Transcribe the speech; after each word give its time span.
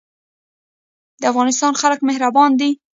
د 1.21 1.23
افغانستان 1.31 1.73
خلک 1.81 1.99
مهربان 2.09 2.51
دي 2.59 2.69